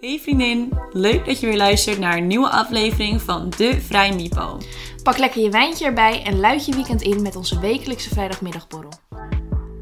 [0.00, 4.58] Hey vriendin, leuk dat je weer luistert naar een nieuwe aflevering van De Vrij Mipo.
[5.02, 8.92] Pak lekker je wijntje erbij en luid je weekend in met onze wekelijkse vrijdagmiddagborrel.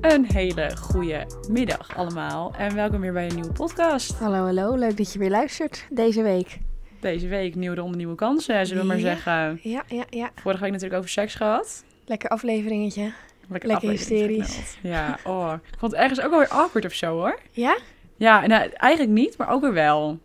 [0.00, 4.18] Een hele goede middag allemaal en welkom weer bij een nieuwe podcast.
[4.18, 4.74] Hallo, hallo.
[4.76, 6.58] Leuk dat je weer luistert deze week.
[7.00, 9.02] Deze week nieuwe ronde, nieuwe kansen, zullen we maar Ja.
[9.02, 9.60] zeggen.
[9.62, 10.30] Ja, ja, ja.
[10.34, 11.84] Vorige week natuurlijk over seks gehad.
[12.04, 13.12] Lekker afleveringetje.
[13.48, 14.58] Lekker, Lekker hysterisch.
[14.82, 15.52] Ja, oh.
[15.72, 17.38] Ik vond het ergens ook wel weer awkward of zo hoor.
[17.50, 17.76] Ja?
[18.16, 20.18] Ja, nou, eigenlijk niet, maar ook weer wel.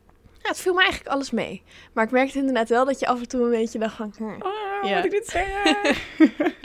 [0.44, 1.64] Ja, het viel me eigenlijk alles mee.
[1.94, 4.14] Maar ik merkte inderdaad wel dat je af en toe een beetje dacht van...
[4.18, 4.24] hm.
[4.24, 4.96] Oh, Ja.
[4.96, 5.76] moet ik dit zeggen?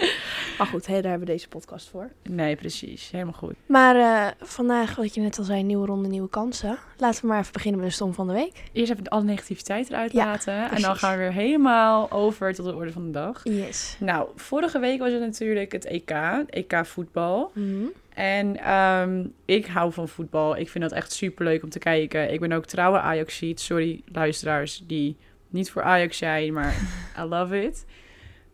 [0.58, 2.10] Maar goed, hè, daar hebben we deze podcast voor.
[2.22, 3.10] nee, precies.
[3.10, 3.54] Helemaal goed.
[3.66, 6.78] Maar eh, vandaag, wat je net al zei, nieuwe ronde, nieuwe kansen.
[6.96, 8.62] Laten we maar even beginnen met de stom van de week.
[8.72, 10.70] Eerst even alle negativiteit eruit Ja, laten.
[10.70, 13.40] En dan gaan we weer helemaal over tot de orde van de dag.
[13.44, 13.96] Yes.
[14.00, 16.10] Nou, vorige week was het natuurlijk het EK,
[16.50, 17.50] EK voetbal.
[17.54, 17.84] Mhm.
[18.16, 20.56] En ehm, ik hou van voetbal.
[20.56, 22.32] Ik vind dat echt super leuk om te kijken.
[22.32, 23.60] Ik ben ook trouwe Ajaxiet.
[23.60, 25.16] Sorry, luisteraars die
[25.48, 26.74] niet voor Ajax zijn, maar
[27.20, 27.84] I love it.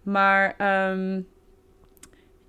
[0.02, 1.20] Maar ehm,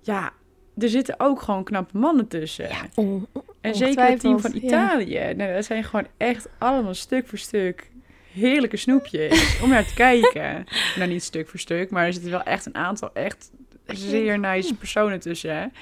[0.00, 0.32] ja,
[0.78, 2.68] er zitten ook gewoon knappe mannen tussen.
[2.94, 3.26] On-
[3.60, 4.60] en zeker het team van ja.
[4.60, 5.34] Italië.
[5.36, 7.90] Nou, dat zijn gewoon echt allemaal stuk voor stuk
[8.32, 10.64] heerlijke snoepjes om naar te kijken.
[10.96, 13.50] nou, niet stuk voor stuk, maar er zitten wel echt een aantal echt
[13.86, 15.72] zeer nice personen tussen.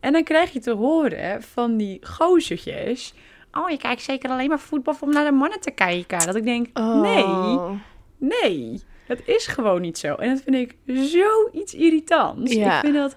[0.00, 3.14] En dan krijg je te horen van die gozertjes...
[3.52, 6.26] Oh, je kijkt zeker alleen maar voetbal om naar de mannen te kijken.
[6.26, 7.70] Dat ik denk, nee, Oh.
[8.18, 10.14] nee, dat is gewoon niet zo.
[10.14, 12.52] En dat vind ik zoiets irritants.
[12.52, 12.74] Ja.
[12.74, 13.16] Ik vind dat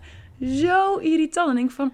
[0.59, 1.47] zo irritant.
[1.49, 1.93] En ik denk van,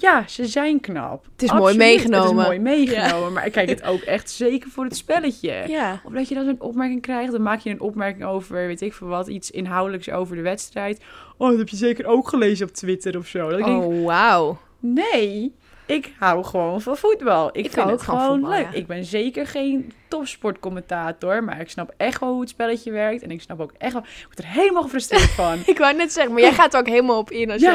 [0.00, 1.24] ja, ze zijn knap.
[1.32, 2.38] Het is mooi Het meegenomen.
[2.40, 5.64] is mooi meegenomen, maar ik kijk het ook echt zeker voor het spelletje.
[5.66, 6.00] Ja.
[6.04, 8.92] Of dat je dan zo'n opmerking krijgt, dan maak je een opmerking over, weet ik
[8.94, 11.00] veel wat, iets inhoudelijks over de wedstrijd.
[11.36, 13.48] Oh, dat heb je zeker ook gelezen op Twitter of zo.
[13.50, 14.58] Dat Oh, wauw.
[14.80, 15.54] nee,
[15.88, 17.48] ik hou gewoon van voetbal.
[17.48, 18.66] Ik, Ik vind het gewoon voetbal, leuk.
[18.72, 18.78] ja.
[18.78, 23.22] Ik ben zeker geen topsportcommentator, maar ik snap echt wel hoe het spelletje werkt.
[23.22, 25.58] En ik snap ook echt wel, ik word er helemaal gefrustreerd van.
[25.66, 27.74] Ik wou net zeggen, maar jij gaat er ook helemaal op in als Ja.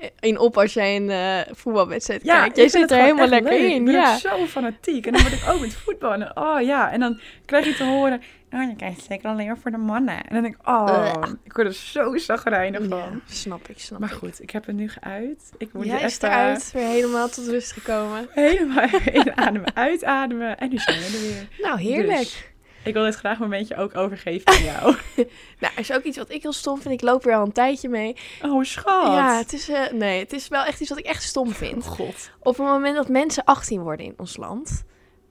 [0.00, 2.56] je in op als jij een eh, voetbalwedstrijd Ja, kijkt.
[2.56, 3.70] Jij zit er helemaal lekker leuk.
[3.70, 3.76] in.
[3.76, 4.16] Ik ben Ja.
[4.16, 5.06] zo fanatiek.
[5.06, 6.12] En dan word ik ook met voetbal.
[6.12, 8.22] En oh ja, en dan krijg je te horen...
[8.52, 10.16] Oh, je kijkt zeker alleen maar voor de mannen.
[10.16, 12.98] En dan denk ik, oh, ik word er zo zagrijnig van.
[12.98, 15.50] Ja, snap ik, snap Maar goed, ik heb het nu geuit.
[15.58, 18.28] Ik word Jij er is even eruit, weer helemaal tot rust gekomen.
[18.30, 20.58] helemaal inademen, uitademen.
[20.58, 21.66] En nu zijn we er weer.
[21.66, 22.18] Nou, heerlijk.
[22.18, 22.48] Dus,
[22.84, 24.96] ik wil dit graag een momentje ook overgeven aan jou.
[25.60, 26.94] Nou, er is ook iets wat ik heel stom vind.
[26.94, 28.16] Ik loop er al een tijdje mee.
[28.42, 29.06] Oh, schat.
[29.12, 31.54] Ja, het is, eh, nee, het is wel echt iets wat ik echt stom Oh,
[31.54, 31.86] vind.
[31.86, 32.30] god.
[32.38, 34.84] Op het moment dat mensen 18 worden in ons land,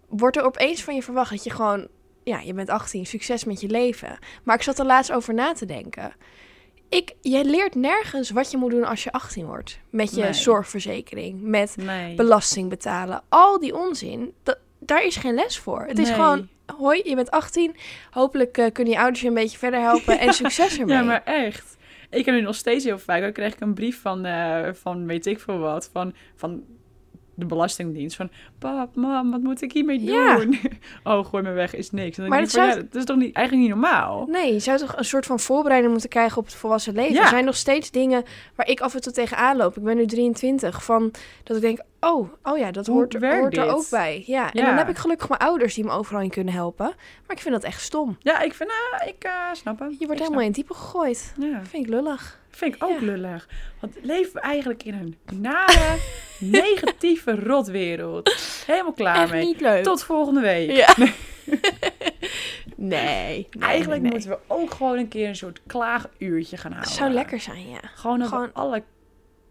[0.10, 1.88] wordt er opeens van je verwacht dat je gewoon,
[2.30, 4.18] ja, je bent 18, succes met je leven.
[4.44, 6.14] Maar ik zat er laatst over na te denken.
[6.90, 9.80] Ik, jij leert nergens wat je moet doen als je 18 wordt.
[9.90, 10.34] Met je Nee.
[10.34, 12.16] zorgverzekering, met Nee.
[12.16, 13.22] belasting betalen.
[13.30, 15.86] Al die onzin, dat, daar is geen les voor.
[15.88, 16.48] Het is gewoon,
[16.78, 17.76] hoi, je bent 18.
[18.12, 20.96] Hopelijk eh, kunnen je ouders je een beetje verder helpen en succes ermee.
[20.96, 21.78] Ja, maar echt.
[22.10, 23.22] Ik heb nu nog steeds heel vaak.
[23.22, 25.90] Dan krijg ik een brief van, eh, van weet ik veel wat.
[25.94, 26.64] Van, van
[27.40, 28.16] de Belastingdienst.
[28.16, 28.30] Van,
[28.60, 30.36] pap, mam, wat moet ik hiermee Ja.
[30.36, 30.60] doen?
[31.04, 32.18] Oh, gooi me weg, is niks.
[32.18, 34.26] En dan Maar dat van, zou- ja, dat is toch niet, eigenlijk niet normaal?
[34.28, 37.14] Nee, je zou toch een soort van voorbereiding moeten krijgen op het volwassen leven.
[37.14, 37.22] Ja.
[37.22, 38.24] Er zijn nog steeds dingen
[38.56, 39.78] waar ik af en toe tegenaan loop.
[39.78, 40.84] Ik ben nu 23.
[40.84, 41.12] Van
[41.44, 44.24] dat ik denk, oh, oh ja, dat hoort, er- hoort er ook bij.
[44.26, 46.86] Ja, en dan heb ik gelukkig mijn ouders die me overal in kunnen helpen.
[47.28, 48.18] Maar ik vind dat echt stom.
[48.20, 49.90] Ja, ik vind, ah, ik eh, snap hem.
[49.90, 51.34] Je wordt Ik helemaal in diepe gegooid.
[51.38, 52.40] Dat vind ik lullig.
[52.60, 53.06] Vind ik ook Ja.
[53.06, 53.48] lullig.
[53.80, 55.98] Want leven we eigenlijk in een nare,
[56.40, 58.36] negatieve rotwereld.
[58.68, 59.46] Helemaal klaar echt mee.
[59.46, 59.84] niet leuk.
[59.84, 60.72] Tot volgende week.
[60.72, 60.96] Ja.
[60.98, 61.14] nee,
[62.76, 63.48] nee.
[63.60, 66.92] Eigenlijk nee, moeten we ook gewoon een keer een soort klaaguurtje gaan houden.
[66.92, 67.80] Het zou lekker zijn, ja.
[67.96, 68.84] Gewoon dat Gewoon- alle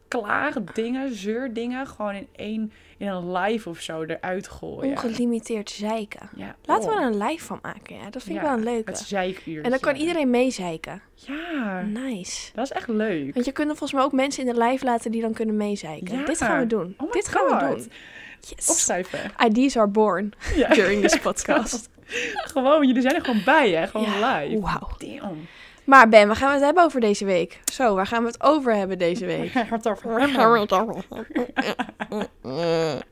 [0.08, 4.90] klaagdingen, zeurdingen, gewoon in één, in een live of zo eruit gooien.
[4.90, 6.30] Ongelimiteerd zeiken.
[6.36, 8.10] Ja, Laten we oh, er een live van maken, ja.
[8.10, 8.90] Dat vind ik wel een leuke.
[8.90, 9.60] Het zeikuurtje.
[9.62, 11.02] En dan kan iedereen meezeiken.
[11.14, 12.50] Ja, Nice.
[12.54, 13.34] dat is echt leuk.
[13.34, 15.56] Want je kunt er volgens mij ook mensen in de live laten die dan kunnen
[15.56, 16.18] meezeiken.
[16.18, 16.24] Ja.
[16.24, 16.94] Dit gaan we doen.
[16.96, 17.78] Oh my Dit gaan we God.
[17.78, 17.92] doen.
[18.56, 18.70] Yes.
[18.70, 19.20] Opschrijven.
[19.44, 20.32] Ideas are born
[20.74, 21.88] during this podcast.
[22.32, 23.86] gewoon, jullie zijn er gewoon bij, hè?
[23.86, 24.60] Gewoon live.
[24.60, 24.88] Wauw.
[24.98, 25.46] Damn.
[25.88, 27.60] Maar Ben, waar gaan we het hebben over deze week?
[27.72, 29.52] Zo, waar gaan we het over hebben deze week?
[29.52, 29.80] Waar gaan
[30.50, 31.06] we het over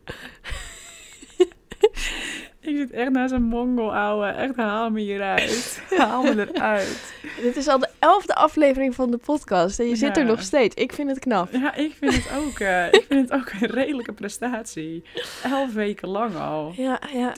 [2.61, 4.27] Ik zit echt naast een mongol, ouwe.
[4.27, 5.83] Echt, haal me hieruit.
[5.97, 7.15] haal me eruit.
[7.41, 10.75] Dit is al de elfde aflevering van de podcast en je zit er nog steeds.
[10.75, 11.53] Ik vind het knap.
[11.53, 15.03] Ja, ik vind het ook, eh, ik vind het ook een redelijke prestatie.
[15.43, 16.73] Elf weken lang al.
[16.77, 17.33] Ja, ja.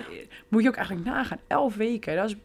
[0.49, 1.39] Moet je ook eigenlijk nagaan.
[1.47, 2.37] Elf weken, dat is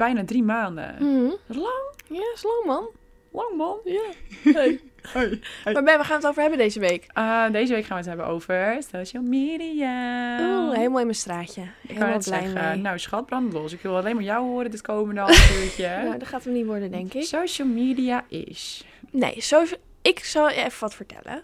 [0.00, 0.94] bijna drie maanden.
[0.98, 1.28] Mhm.
[1.28, 2.88] Dat is lang, Ja, is lang man.
[3.30, 3.76] lang man.
[3.84, 4.02] Ja.
[4.52, 4.80] Hey.
[5.12, 5.40] Hoi.
[5.64, 7.06] Maar Ben, we gaan het over hebben deze week.
[7.12, 10.38] Ah, deze week gaan we het hebben over social media.
[10.40, 11.62] Oeh, helemaal in mijn straatje.
[11.88, 12.68] Ik kan het blij zeggen.
[12.68, 12.76] mee.
[12.78, 13.72] Nou, schat, brand los.
[13.72, 15.88] Ik wil alleen maar jou horen dit komende half uurtje.
[16.04, 17.22] Nou, dat gaat hem niet worden, denk ik.
[17.22, 18.84] Social media is...
[19.10, 19.64] Nee, zo,
[20.02, 21.42] ik zal je even wat vertellen.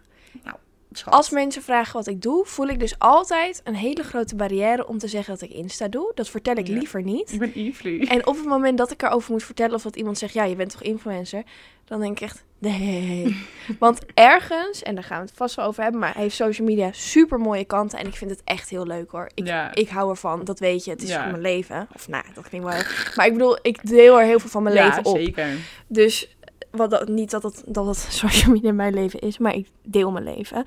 [0.98, 1.12] Schat.
[1.14, 4.98] Als mensen vragen wat ik doe, voel ik dus altijd een hele grote barrière om
[4.98, 6.12] te zeggen dat ik Insta doe.
[6.14, 6.74] Dat vertel ik Ja.
[6.74, 7.32] liever niet.
[7.32, 8.00] Ik ben Invlu.
[8.04, 10.56] En op het moment dat ik erover moet vertellen of dat iemand zegt, ja, je
[10.56, 11.42] bent toch influencer?
[11.84, 13.46] Dan denk ik echt, nee.
[13.78, 16.88] Want ergens, en daar gaan we het vast wel over hebben, maar heeft social media
[16.92, 17.98] super mooie kanten.
[17.98, 19.30] En ik vind het echt heel leuk hoor.
[19.34, 19.74] Ik, Ja.
[19.74, 20.90] ik hou ervan, dat weet je.
[20.90, 21.22] Het is Ja.
[21.22, 21.88] voor mijn leven.
[21.94, 22.82] Of nou, dat klinkt wel...
[23.16, 25.16] Maar ik bedoel, ik deel er heel veel van mijn leven op.
[25.16, 25.48] zeker.
[25.86, 26.35] Dus
[26.76, 30.10] wat dat, niet dat het, dat het social media mijn leven is, maar ik deel
[30.10, 30.64] mijn leven.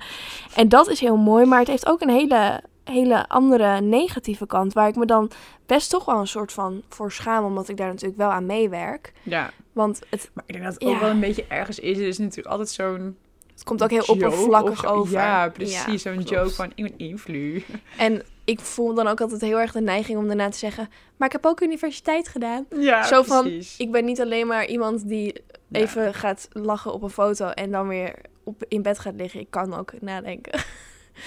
[0.54, 4.72] En dat is heel mooi, maar het heeft ook een hele, hele andere negatieve kant.
[4.72, 5.30] Waar ik me dan
[5.66, 9.12] best toch wel een soort van voor schaam, omdat ik daar natuurlijk wel aan meewerk.
[9.22, 9.50] Ja.
[9.72, 10.88] Want het, Maar ik denk dat het Ja.
[10.90, 11.96] ook wel een beetje ergens is.
[11.96, 13.16] Het is natuurlijk altijd zo'n...
[13.52, 15.12] het komt ook heel oppervlakkig over.
[15.18, 16.02] Ja, precies.
[16.02, 17.64] Ja, zo'n joke van, ik ben Invlu.
[17.98, 21.26] En ik voel dan ook altijd heel erg de neiging om daarna te zeggen, maar
[21.28, 22.66] ik heb ook universiteit gedaan.
[22.78, 23.76] Ja, Zo van, precies.
[23.76, 25.34] Ik ben niet alleen maar iemand die
[25.70, 25.80] Ja.
[25.80, 28.14] even gaat lachen op een foto en dan weer
[28.44, 29.40] op, in bed gaat liggen.
[29.40, 30.52] Ik kan ook nadenken.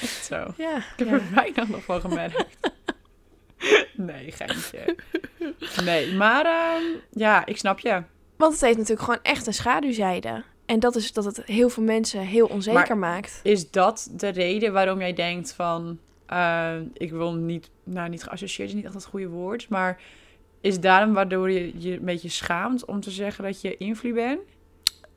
[0.01, 0.53] Echt zo.
[0.57, 1.13] Ja, Ik heb ja.
[1.13, 2.45] er weinig nog van gemerkt.
[3.93, 4.95] nee, geintje.
[5.83, 8.03] Nee, maar ehm, ja, ik snap je.
[8.37, 10.43] Want het heeft natuurlijk gewoon echt een schaduwzijde.
[10.65, 13.39] En dat is dat het heel veel mensen heel onzeker maakt.
[13.43, 15.99] Is dat de reden waarom jij denkt van...
[16.25, 17.69] eh, ik wil niet...
[17.83, 19.69] Nou, niet geassocieerd is niet echt het goede woord.
[19.69, 20.01] Maar
[20.63, 24.39] is daarom waardoor je je een beetje schaamt om te zeggen dat je invloed bent?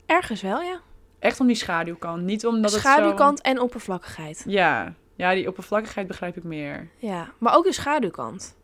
[0.06, 0.80] Ergens wel, ja.
[1.18, 2.22] Echt om die schaduwkant.
[2.22, 2.88] Niet omdat het zo...
[2.88, 4.44] Schaduwkant en oppervlakkigheid.
[4.46, 4.94] Ja.
[5.14, 6.88] ja, die oppervlakkigheid begrijp ik meer.
[6.98, 8.56] Ja, maar ook de schaduwkant.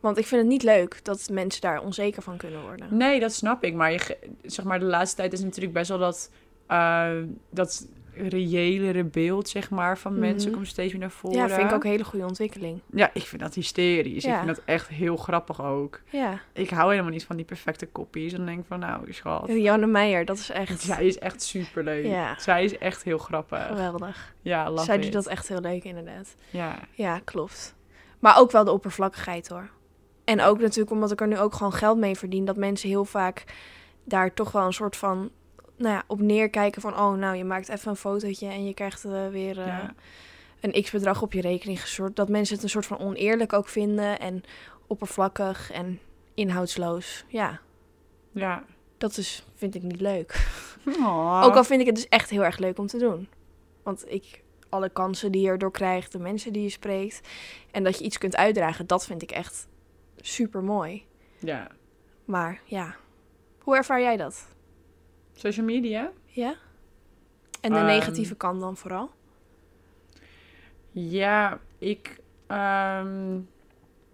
[0.00, 2.96] Want ik vind het niet leuk dat mensen daar onzeker van kunnen worden.
[2.96, 3.74] Nee, dat snap ik.
[3.74, 6.30] Maar, je, zeg maar de laatste tijd is natuurlijk best wel dat,
[6.66, 7.10] eh,
[7.50, 7.86] dat
[8.16, 11.38] reëlere beeld zeg maar, van mensen komt steeds meer naar voren.
[11.38, 12.80] Ja, vind ik ook een hele goede ontwikkeling.
[12.92, 14.24] Ja, ik vind dat hysterisch.
[14.24, 14.30] Ja.
[14.30, 16.00] Ik vind dat echt heel grappig ook.
[16.10, 18.32] Ja, Ik hou helemaal niet van die perfecte kopies.
[18.32, 19.48] Dan denk ik van, nou, schat.
[19.48, 22.04] Janne Meijer, dat is echt Zij is echt superleuk.
[22.04, 22.38] Ja.
[22.38, 23.66] Zij is echt heel grappig.
[23.66, 24.34] geweldig.
[24.42, 25.02] Ja, love Zij it.
[25.02, 26.34] doet dat echt heel leuk, inderdaad.
[26.50, 26.78] Ja.
[26.92, 27.74] Ja, klopt.
[28.18, 29.70] Maar ook wel de oppervlakkigheid hoor.
[30.24, 33.04] En ook natuurlijk omdat ik er nu ook gewoon geld mee verdien, dat mensen heel
[33.04, 33.44] vaak
[34.04, 35.30] daar toch wel een soort van,
[35.76, 39.04] nou ja, op neerkijken van, oh nou, je maakt even een fotootje en je krijgt
[39.04, 39.94] eh, weer eh, Ja.
[40.60, 42.16] een x-bedrag op je rekening gestort.
[42.16, 44.42] Dat mensen het een soort van oneerlijk ook vinden en
[44.86, 46.00] oppervlakkig en
[46.34, 47.24] inhoudsloos.
[47.28, 47.60] Ja,
[48.32, 48.64] Ja.
[48.98, 50.46] dat is, vind ik niet leuk.
[51.42, 53.28] Ook al vind ik het dus echt heel erg leuk om te doen.
[53.82, 57.20] Want ik, alle kansen die je erdoor krijgt, de mensen die je spreekt.
[57.70, 59.68] En dat je iets kunt uitdragen, dat vind ik echt
[60.16, 61.06] super mooi.
[61.38, 61.68] Ja.
[62.24, 62.94] Maar ja,
[63.58, 64.46] hoe ervaar jij dat?
[65.34, 66.10] Social media?
[66.24, 66.54] Ja?
[67.60, 67.86] En de Ehm.
[67.86, 69.10] negatieve kant dan vooral?
[70.90, 72.18] Ja, ik.
[72.46, 73.32] ehm,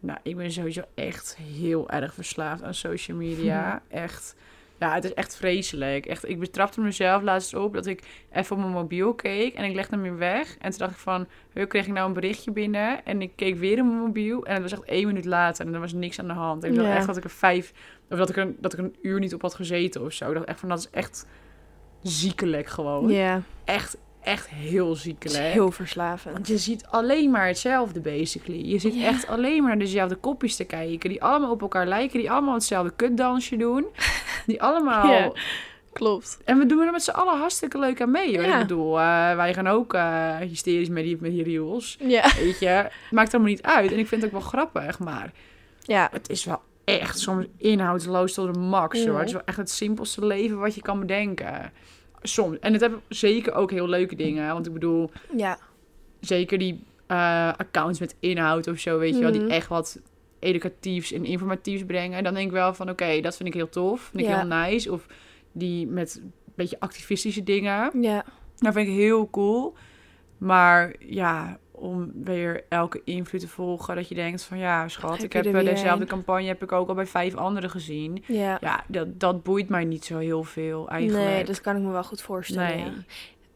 [0.00, 3.82] nou, ik ben sowieso echt heel erg verslaafd aan social media.
[3.88, 4.36] Echt.
[4.78, 6.06] Ja, het is echt vreselijk.
[6.06, 8.02] Echt, ik betrapte mezelf laatst op dat ik
[8.32, 10.56] even op mijn mobiel keek en ik legde hem weer weg.
[10.58, 13.04] En toen dacht ik van, hoe kreeg ik nou een berichtje binnen?
[13.04, 15.74] En ik keek weer op mijn mobiel en het was echt één minuut later en
[15.74, 16.64] er was niks aan de hand.
[16.64, 16.94] Ik dacht Ja.
[16.96, 17.72] echt dat ik er vijf,
[18.10, 20.28] of dat ik, er, dat ik een uur niet op had gezeten of zo.
[20.28, 21.26] Ik dacht echt van, dat is echt
[22.02, 23.08] ziekelijk gewoon.
[23.10, 25.44] Ja, Echt, echt heel ziekelijk.
[25.44, 26.34] heel verslavend.
[26.34, 28.64] Want je ziet alleen maar hetzelfde, basically.
[28.66, 29.06] Je zit Ja.
[29.06, 31.10] echt alleen maar naar dezelfde kopjes te kijken.
[31.10, 32.18] Die allemaal op elkaar lijken.
[32.18, 33.86] Die allemaal hetzelfde kutdansje doen.
[34.46, 35.34] Die allemaal...
[35.92, 36.38] Klopt.
[36.44, 38.36] En we doen er met z'n allen hartstikke leuk aan mee.
[38.38, 38.46] Hoor.
[38.46, 38.54] Ja.
[38.54, 41.96] Ik bedoel, eh, wij gaan ook eh, hysterisch met die, met die reels.
[42.00, 42.30] Ja.
[42.36, 43.92] Weet je, maakt allemaal niet uit.
[43.92, 45.32] En ik vind het ook wel grappig, maar
[45.82, 46.60] Ja, het is wel
[46.98, 49.06] echt soms inhoudsloos tot de max.
[49.06, 49.18] Hoor.
[49.18, 51.72] Het is wel echt het simpelste leven wat je kan bedenken.
[52.22, 52.58] Soms.
[52.58, 54.52] En het hebben zeker ook heel leuke dingen.
[54.52, 55.58] Want ik bedoel, ja.
[56.20, 59.50] zeker die eh, accounts met inhoud of zo, weet je wel, die Mhm.
[59.50, 60.00] echt wat
[60.38, 62.18] educatiefs en informatiefs brengen.
[62.18, 64.38] En dan denk ik wel van, oké, dat vind ik heel tof, vind ik Ja.
[64.38, 64.92] heel nice.
[64.92, 65.06] Of
[65.52, 68.24] die met een beetje activistische dingen, Ja.
[68.56, 69.74] dat vind ik heel cool.
[70.38, 75.20] Maar ja, om weer elke invloed te volgen, dat je denkt van, ja, schat, Heb
[75.20, 78.24] ik heb dezelfde campagne heb ik ook al bij vijf anderen gezien.
[78.26, 78.58] Ja.
[78.60, 81.28] Ja, dat, dat boeit mij niet zo heel veel eigenlijk.
[81.28, 82.76] Nee, dat kan ik me wel goed voorstellen.
[82.76, 82.84] Nee.
[82.84, 82.92] ja.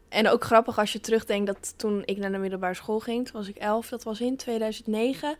[0.09, 3.39] En ook grappig als je terugdenkt dat toen ik naar de middelbare school ging, toen
[3.39, 5.35] was ik elf, dat was in 2009.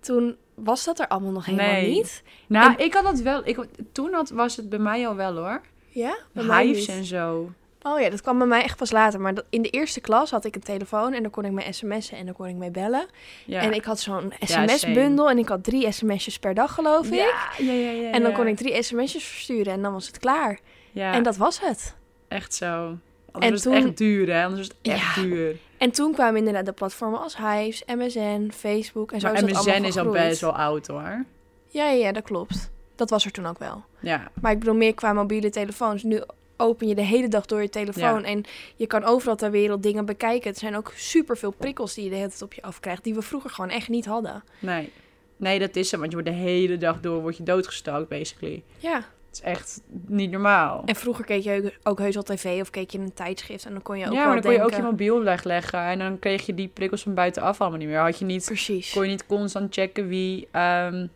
[0.00, 1.90] Toen was dat er allemaal nog helemaal Nee.
[1.90, 2.22] niet.
[2.46, 5.60] Nou, ik had dat wel, ik, toen had, was het bij mij al wel hoor.
[5.88, 6.18] Ja?
[6.32, 7.52] Bij Hives en zo.
[7.86, 9.20] Oh ja, dat kwam bij mij echt pas later.
[9.20, 12.18] Maar in de eerste klas had ik een telefoon en dan kon ik mee sms'en
[12.18, 13.06] en dan kon ik mee bellen.
[13.44, 13.60] Ja.
[13.60, 17.12] En ik had zo'n sms-bundel en ik had drie sms'jes per dag geloof ik.
[17.14, 20.18] Ja, ja, ja, ja, En dan kon ik drie sms'jes versturen en dan was het
[20.18, 20.58] klaar.
[20.92, 21.94] Ja, En dat was het.
[22.28, 22.96] echt zo.
[23.32, 24.44] Anders En is het echt duur, hè?
[24.44, 25.22] Anders is het echt Ja.
[25.22, 25.56] duur.
[25.78, 29.56] En toen kwamen inderdaad de platformen als Hives, MSN, Facebook en zo Maar is MSN
[29.70, 31.24] allemaal is al best wel oud, hoor.
[31.68, 32.70] Ja, ja, ja, dat klopt.
[32.94, 33.84] Dat was er toen ook wel.
[34.00, 36.02] Ja, Maar ik bedoel meer qua mobiele telefoons.
[36.02, 36.22] Nu
[36.64, 38.26] open je de hele dag door je telefoon Ja.
[38.26, 38.44] en
[38.76, 40.50] je kan overal ter wereld dingen bekijken.
[40.50, 43.22] Het zijn ook superveel prikkels die je de hele tijd op je afkrijgt, die we
[43.22, 44.44] vroeger gewoon echt niet hadden.
[44.58, 44.92] nee.
[45.36, 48.62] Nee, dat is zo, want je wordt de hele dag door word je doodgestalkt, basically.
[48.78, 48.96] Ja.
[48.96, 50.82] Het is echt niet normaal.
[50.86, 53.82] En vroeger keek je ook heus al tv of keek je een tijdschrift en dan
[53.82, 56.46] kon je ook ja, maar dan kon je ook je mobiel wegleggen en dan kreeg
[56.46, 57.98] je die prikkels van buitenaf allemaal niet meer.
[57.98, 58.92] Had je niet, Precies.
[58.92, 61.06] kon je niet constant checken wie, ehm,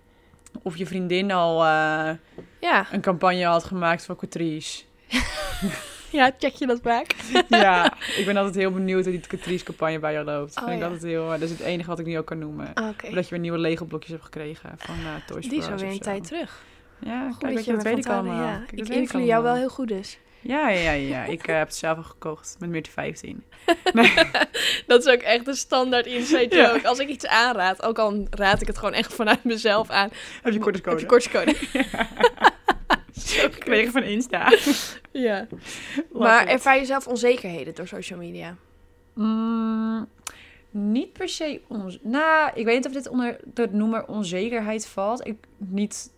[0.62, 2.10] of je vriendin al eh,
[2.60, 2.86] Ja.
[2.92, 4.84] een campagne had gemaakt voor Catrice.
[6.18, 7.14] ja, check je dat vaak?
[7.48, 10.56] ja, ik ben altijd heel benieuwd hoe die Catrice-campagne bij jou loopt.
[10.56, 10.84] Oh, Vind ik ja.
[10.84, 12.74] altijd heel, dat is het enige wat ik nu ook kan noemen.
[12.74, 13.14] Ah, Oké.
[13.14, 16.26] Dat je weer nieuwe Lego-blokjes hebt gekregen van eh Toys Die is alweer een tijd
[16.26, 16.62] terug.
[17.00, 18.46] Ja, Goed kijk, dat je dat weet ik allemaal.
[18.46, 18.62] Ja.
[18.66, 20.18] Kijk, Ik invloed jou wel heel goed dus.
[20.40, 23.44] Ja, ja, ja, ik eh, heb het zelf al gekocht met meer 15.
[24.86, 26.72] Dat is ook echt een standaard inside Ja.
[26.72, 26.88] joke.
[26.88, 30.08] Als ik iets aanraad, ook al raad ik het gewoon echt vanuit mezelf aan.
[30.42, 31.00] Heb je kortingscode?
[31.00, 31.54] Heb je kortingscode?
[33.26, 34.52] Gekregen van Insta.
[35.12, 35.46] ja.
[36.12, 36.48] Maar it.
[36.48, 38.56] ervaar je zelf onzekerheden door social media?
[39.14, 40.08] Mm,
[40.70, 41.98] niet per se ons.
[42.02, 45.26] Nou, ik weet niet of dit onder de noemer onzekerheid valt.
[45.26, 46.12] Ik, niet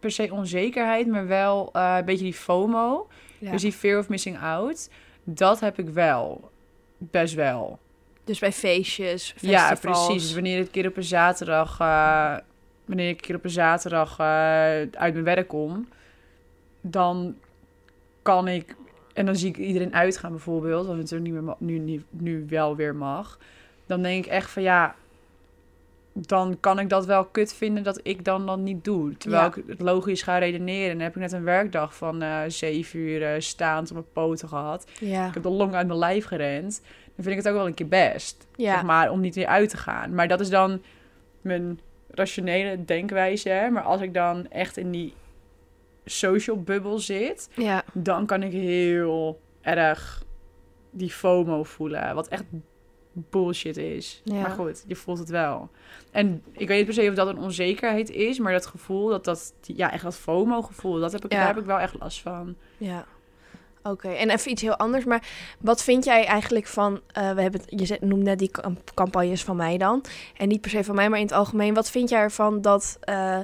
[0.00, 3.08] per se onzekerheid, maar wel eh, een beetje die FOMO.
[3.38, 3.50] Ja.
[3.50, 4.90] Dus die fear of missing out.
[5.24, 6.50] Dat heb ik wel.
[6.98, 7.78] Best wel.
[8.24, 10.06] Dus bij feestjes, Ja, festivals.
[10.06, 10.22] precies.
[10.22, 12.36] Dus wanneer ik een keer op een zaterdag, eh,
[12.84, 14.26] wanneer ik een keer op een zaterdag eh,
[14.90, 15.88] uit mijn werk kom,
[16.90, 17.34] dan
[18.22, 18.76] kan ik
[19.12, 22.76] en dan zie ik iedereen uitgaan bijvoorbeeld, wat natuurlijk niet meer nu, nu, nu wel
[22.76, 23.38] weer mag.
[23.86, 24.94] Dan denk ik echt van ja,
[26.12, 29.16] dan kan ik dat wel kut vinden dat ik dan dan niet doe.
[29.16, 29.48] Terwijl Ja.
[29.48, 30.90] ik het logisch ga redeneren.
[30.90, 34.12] En dan heb ik net een werkdag van eh zeven uur eh, staand op mijn
[34.12, 34.90] poten gehad.
[35.00, 35.26] Ja.
[35.28, 36.80] Ik heb de long uit mijn lijf gerend.
[37.14, 38.46] Dan vind ik het ook wel een keer best.
[38.56, 38.72] Ja.
[38.74, 40.14] Zeg maar, om niet weer uit te gaan.
[40.14, 40.82] Maar dat is dan
[41.40, 43.48] mijn rationele denkwijze.
[43.48, 43.70] Hè?
[43.70, 45.14] Maar als ik dan echt in die
[46.10, 47.84] social bubble zit, Ja.
[47.92, 50.24] dan kan ik heel erg
[50.90, 52.14] die FOMO voelen.
[52.14, 52.44] Wat echt
[53.12, 54.20] bullshit is.
[54.24, 54.40] Ja.
[54.40, 55.70] Maar goed, je voelt het wel.
[56.10, 59.24] En ik weet niet per se of dat een onzekerheid is, maar dat gevoel, dat
[59.24, 61.38] dat, ja, echt dat FOMO-gevoel, dat heb ik, Ja.
[61.38, 62.56] daar heb ik wel echt last van.
[62.76, 63.04] Ja.
[63.82, 65.04] Oké, en even iets heel anders.
[65.04, 65.28] Maar
[65.60, 67.00] wat vind jij eigenlijk van...
[67.12, 70.04] eh, we hebben het, je zet- noemt net die cam- campagnes van mij dan.
[70.36, 71.74] En niet per se van mij, maar in het algemeen.
[71.74, 72.96] Wat vind jij ervan dat...
[73.00, 73.38] eh,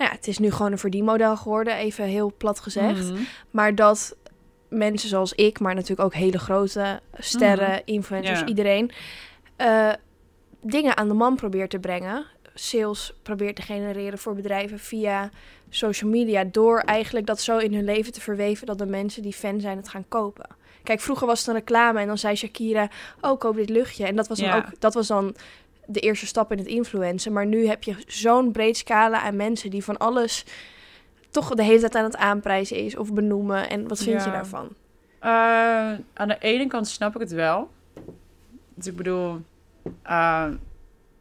[0.00, 3.10] nou ja, het is nu gewoon een verdienmodel geworden, even heel plat gezegd.
[3.10, 3.20] Mhm.
[3.50, 4.16] Maar dat
[4.68, 8.48] mensen zoals ik, maar natuurlijk ook hele grote sterren, influencers, Mhm.
[8.48, 8.48] Ja.
[8.48, 8.90] iedereen...
[9.56, 9.92] eh,
[10.62, 12.24] dingen aan de man probeert te brengen.
[12.54, 15.30] Sales probeert te genereren voor bedrijven via
[15.68, 16.44] social media.
[16.44, 19.76] Door eigenlijk dat zo in hun leven te verweven dat de mensen die fan zijn
[19.76, 20.46] het gaan kopen.
[20.82, 22.88] Kijk, vroeger was het een reclame en dan zei Shakira:
[23.20, 24.06] Oh, koop dit luchtje.
[24.06, 25.34] En dat was dan ook dat was dan
[25.86, 27.32] de eerste stap in het influencen.
[27.32, 30.44] Maar nu heb je zo'n breed scala aan mensen die van alles
[31.30, 33.68] toch de hele tijd aan het aanprijzen is of benoemen.
[33.68, 34.68] En wat vind je daarvan?
[35.18, 35.30] Eh,
[36.12, 37.70] aan de ene kant snap ik het wel.
[38.74, 39.40] Dus ik bedoel,
[40.02, 40.48] eh,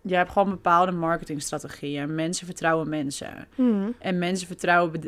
[0.01, 2.15] je hebt gewoon bepaalde marketingstrategieën.
[2.15, 3.47] Mensen vertrouwen mensen.
[3.55, 3.93] Hmm.
[3.99, 5.01] En mensen vertrouwen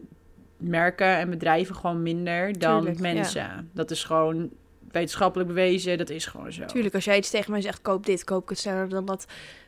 [0.58, 3.70] merken en bedrijven gewoon minder dan Tuurlijk, mensen.
[3.74, 4.50] Dat is gewoon
[4.92, 6.66] wetenschappelijk bewezen, dat is gewoon zo.
[6.66, 9.26] Tuurlijk, als jij iets tegen mij zegt, koop dit, koop ik het sneller dan dat.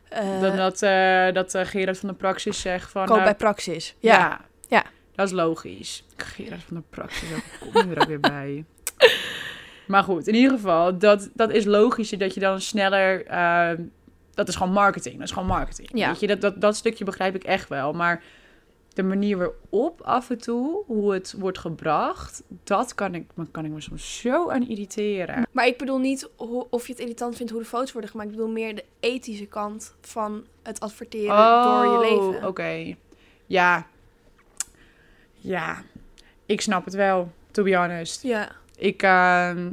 [0.10, 3.01] eh, Dan dat, eh, dat eh, Gerard van de Praxis zegt van...
[3.06, 3.96] koop nou, bij Praxis.
[4.00, 4.13] Ja.
[4.18, 4.42] ja.
[4.68, 4.84] Ja.
[5.15, 6.03] Dat is logisch.
[6.15, 8.65] Gerard van de Praxis, kom je er ook weer bij.
[9.88, 13.25] Maar goed, in ieder geval, dat, dat is logischer dat je dan sneller...
[14.34, 15.15] dat is gewoon marketing.
[15.15, 15.89] Dat is gewoon marketing.
[15.94, 16.08] Ja.
[16.08, 17.94] Weet je, dat, dat, dat stukje begrijp ik echt wel.
[17.94, 18.24] Maar
[18.94, 22.44] de manier waarop af en toe, hoe het wordt gebracht...
[22.64, 25.48] dat kan ik, kan ik me soms zo aan irriteren.
[25.52, 26.30] Maar ik bedoel niet
[26.70, 28.30] of je het irritant vindt hoe de foto's worden gemaakt.
[28.30, 32.42] Ik bedoel meer de ethische kant van het adverteren door je leven.
[32.42, 32.96] Oh, oké.
[33.46, 33.88] Ja.
[35.34, 35.84] Ja.
[36.46, 38.24] Ik snap het wel, to be honest.
[38.24, 38.52] Ja.
[38.78, 39.72] Ik, ehm,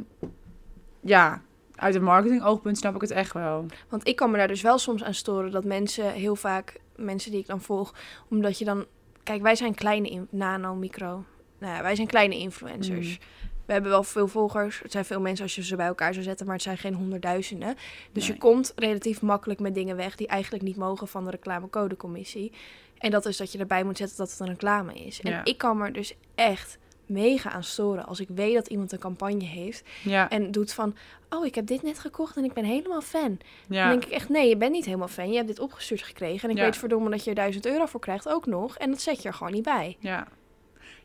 [0.99, 1.41] ja,
[1.75, 3.65] uit een marketing oogpunt snap ik het echt wel.
[3.89, 7.31] Want ik kan me daar dus wel soms aan storen dat mensen heel vaak, mensen
[7.31, 7.95] die ik dan volg,
[8.29, 8.85] omdat je dan,
[9.31, 11.25] kijk, wij zijn kleine in, nano, micro,
[11.59, 13.07] nou ja, wij zijn kleine influencers.
[13.07, 13.25] Mm.
[13.65, 14.79] We hebben wel veel volgers.
[14.79, 16.93] Het zijn veel mensen als je ze bij elkaar zou zetten, maar het zijn geen
[16.93, 17.75] honderdduizenden.
[18.11, 22.51] Dus je komt relatief makkelijk met dingen weg die eigenlijk niet mogen van de reclamecodecommissie.
[22.97, 25.21] En dat is dat je erbij moet zetten dat het een reclame is.
[25.21, 26.77] En ik kan me dus echt
[27.11, 30.95] mega aan storen als ik weet dat iemand een campagne heeft Ja, en doet van,
[31.29, 33.37] oh, ik heb dit net gekocht en ik ben helemaal fan.
[33.67, 33.81] ja.
[33.81, 35.29] Dan denk ik echt, nee, je bent niet helemaal fan.
[35.29, 36.43] Je hebt dit opgestuurd gekregen.
[36.43, 36.63] En ik Ja.
[36.63, 38.77] weet verdomme dat je er 1000 euro voor krijgt ook nog.
[38.77, 39.97] En dat zet je er gewoon niet bij.
[39.99, 40.27] Ja.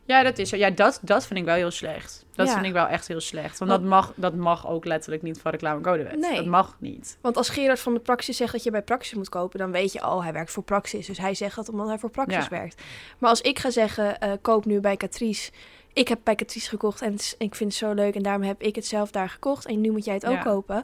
[0.05, 0.55] Ja, dat is zo.
[0.55, 2.25] Ja, dat, dat vind ik wel heel slecht.
[2.35, 2.53] Dat Ja.
[2.53, 3.57] vind ik wel echt heel slecht.
[3.59, 6.15] Want Want- dat mag, dat mag ook letterlijk niet van reclamecodewet.
[6.19, 6.35] Nee.
[6.35, 7.17] Dat mag niet.
[7.21, 9.93] Want als Gerard van de Praxis zegt dat je bij Praxis moet kopen, dan weet
[9.93, 11.05] je, oh, hij werkt voor Praxis.
[11.05, 12.49] Dus hij zegt dat omdat hij voor Praxis Ja.
[12.49, 12.81] werkt.
[13.17, 15.51] Maar als ik ga zeggen, eh, koop nu bij Catrice.
[15.97, 18.61] Ik heb bij Catrice gekocht en is- ik vind het zo leuk en daarom heb
[18.61, 19.65] ik het zelf daar gekocht.
[19.65, 20.41] En nu moet jij het ook Ja.
[20.41, 20.83] kopen.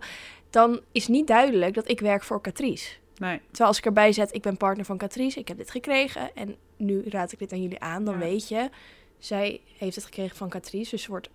[0.50, 2.90] Dan is niet duidelijk dat ik werk voor Catrice.
[3.18, 3.42] Nee.
[3.48, 6.56] Terwijl als ik erbij zet, ik ben partner van Catrice, ik heb dit gekregen en
[6.78, 8.20] nu raad ik dit aan jullie aan, dan Ja.
[8.20, 8.70] weet je,
[9.18, 11.30] zij heeft het gekregen van Catrice, dus ze wordt...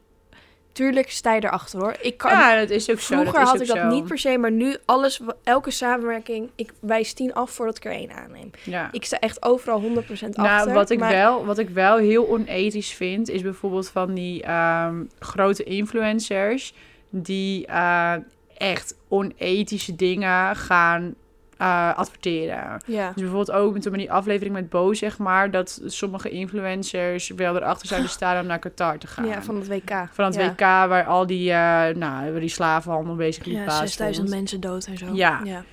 [0.78, 1.97] Tuurlijk sta je erachter hoor.
[2.00, 3.14] Ik kan, Ja, dat is ook zo.
[3.20, 3.88] Vroeger had ik dat zo.
[3.88, 7.92] niet per se, maar nu alles, elke samenwerking, ik wijs tien af voordat ik er
[7.92, 8.50] één aanneem.
[8.64, 8.88] Ja.
[8.92, 10.42] Ik sta echt overal 100% achter.
[10.42, 14.42] Nou, wat ik, maar- wel, wat ik wel heel onethisch vind, is bijvoorbeeld van die
[14.42, 16.75] ehm, grote influencers
[17.11, 18.14] die eh,
[18.56, 21.14] echt onethische dingen gaan
[21.59, 22.81] eh, adverteren.
[22.87, 23.07] Ja.
[23.07, 27.88] Dus bijvoorbeeld ook met die aflevering met Bo, zeg maar, dat sommige influencers wel erachter
[27.88, 29.27] zouden staan om naar Qatar te gaan.
[29.27, 30.09] ja, van het WK.
[30.11, 30.50] Van het ja.
[30.50, 33.88] WK, waar al die, eh, nou, die slavenhandel bezig Ja, plaatsvond.
[33.91, 35.07] 6000 mensen dood en zo.
[35.15, 35.41] Ja.
[35.45, 35.65] ja.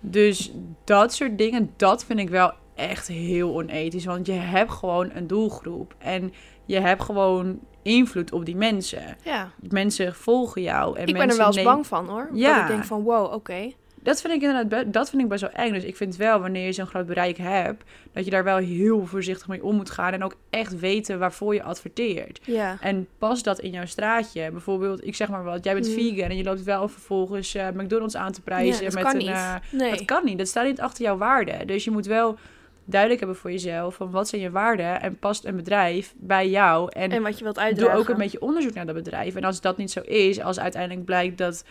[0.00, 0.52] Dus
[0.84, 4.04] dat soort dingen, dat vind ik wel echt heel onethisch.
[4.04, 5.94] Want je hebt gewoon een doelgroep.
[5.98, 6.32] En
[6.64, 9.16] je hebt gewoon invloed op die mensen.
[9.22, 9.50] Ja.
[9.70, 10.98] Mensen volgen jou.
[10.98, 12.28] En Ik ben er wel eens nemen- bang van hoor.
[12.32, 12.54] Ja.
[12.54, 13.72] Dat ik denk van wow, oké.
[14.06, 15.72] Dat vind ik inderdaad dat vind ik best wel eng.
[15.72, 17.84] Dus ik vind wel, wanneer je zo'n groot bereik hebt...
[18.12, 20.12] dat je daar wel heel voorzichtig mee om moet gaan.
[20.12, 22.40] En ook echt weten waarvoor je adverteert.
[22.44, 22.76] Ja.
[22.80, 24.50] En pas dat in jouw straatje.
[24.50, 25.94] Bijvoorbeeld, ik zeg maar wat, jij bent Mm.
[25.94, 26.30] vegan...
[26.30, 28.84] en je loopt wel vervolgens eh, McDonald's aan te prijzen...
[28.84, 29.28] ja, dat met kan een, niet.
[29.28, 29.90] eh, nee.
[29.90, 30.38] Dat kan niet.
[30.38, 31.66] Dat staat niet achter jouw waarden.
[31.66, 32.36] Dus je moet wel
[32.84, 36.90] duidelijk hebben voor jezelf van wat zijn je waarden en past een bedrijf bij jou.
[36.92, 37.98] En, en wat je wilt doe uitdragen.
[37.98, 39.34] ook een beetje onderzoek naar dat bedrijf.
[39.34, 41.64] En als dat niet zo is, als uiteindelijk blijkt dat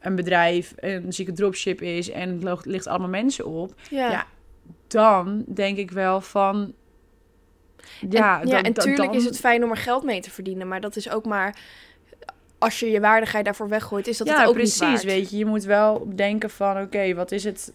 [0.00, 4.10] een bedrijf een zieke dropship is en het ligt allemaal mensen op, Ja.
[4.10, 4.26] Ja,
[4.86, 6.72] dan denk ik wel van.
[8.10, 10.30] Ja, en, ja, dan- en tuurlijk dan- is het fijn om er geld mee te
[10.30, 10.68] verdienen.
[10.68, 11.58] Maar dat is ook maar...
[12.58, 14.80] Als je je waardigheid daarvoor weggooit, is dat ja, het ook precies.
[14.80, 15.02] niet waard.
[15.04, 17.72] Weet je, je moet wel denken van, oké, wat is het?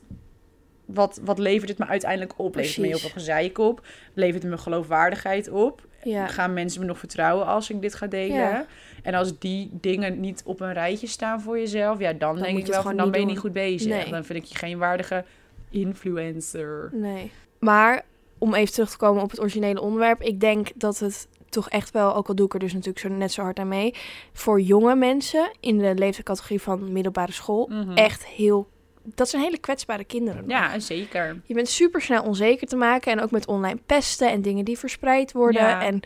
[0.86, 2.56] Wat, wat levert het me uiteindelijk op?
[2.56, 3.86] Levert het me heel veel gezeik op?
[4.14, 5.88] Levert het me geloofwaardigheid op?
[6.04, 6.28] Ja.
[6.28, 8.36] Gaan mensen me nog vertrouwen als ik dit ga delen?
[8.38, 8.66] Ja.
[9.04, 12.64] En als die dingen niet op een rijtje staan voor jezelf, ja, dan, denk je
[12.64, 13.92] ik wel van dan ben je niet goed bezig.
[13.92, 14.10] Nee.
[14.10, 15.24] Dan vind ik je geen waardige
[15.70, 16.90] influencer.
[16.94, 17.32] Nee.
[17.60, 18.04] Maar
[18.38, 20.22] om even terug te komen op het originele onderwerp.
[20.22, 23.10] Ik denk dat het toch echt wel, ook al doe ik er dus natuurlijk zo,
[23.10, 23.94] net zo hard aan mee,
[24.34, 27.92] voor jonge mensen in de leeftijdscategorie van middelbare school Mhm.
[27.92, 28.68] echt heel.
[29.04, 30.42] Dat zijn hele kwetsbare kinderen.
[30.42, 30.50] nog.
[30.52, 31.42] Ja, zeker.
[31.46, 34.78] Je bent super snel onzeker te maken en ook met online pesten en dingen die
[34.78, 35.62] verspreid worden.
[35.62, 35.82] Ja.
[35.84, 36.00] En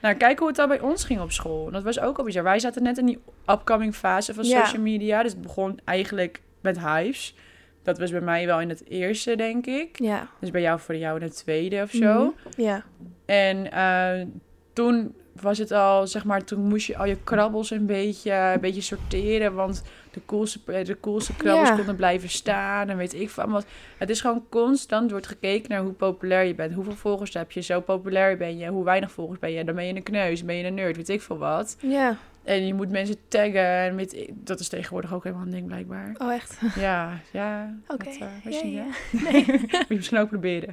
[0.00, 1.70] Nou, kijk hoe het dan bij ons ging op school.
[1.70, 2.42] Dat was ook al bizar.
[2.42, 4.64] Wij zaten net in die upcoming fase van Ja.
[4.64, 5.22] social media.
[5.22, 7.34] Dus het begon eigenlijk met hives.
[7.82, 9.98] Dat was bij mij wel in het eerste, denk ik.
[9.98, 12.34] ja, Dus bij jou voor jou in het tweede of zo.
[12.46, 12.60] Mhm.
[12.62, 12.84] ja,
[13.26, 14.26] En eh,
[14.72, 18.60] toen was het al, zeg maar, toen moest je al je krabbels een beetje, een
[18.60, 19.54] beetje sorteren.
[19.54, 20.96] Want de coolste, de
[21.36, 21.74] krabbels Ja.
[21.76, 23.66] konden blijven staan en weet ik van wat.
[23.98, 26.74] Het is gewoon constant wordt gekeken naar hoe populair je bent.
[26.74, 29.64] Hoeveel volgers heb je, zo populair ben je, hoe weinig volgers ben je.
[29.64, 31.76] Dan ben je een kneus, ben je een nerd, weet ik veel wat.
[31.80, 32.16] ja.
[32.44, 36.14] En je moet mensen taggen en ik, dat is tegenwoordig ook helemaal een ding blijkbaar.
[36.18, 36.58] Oh, echt?
[36.76, 37.74] Ja, ja.
[37.88, 38.08] Oké.
[38.08, 38.84] eh, Ja, je niet, ja.
[39.28, 39.38] hè?
[39.78, 40.68] Moet je misschien ook proberen.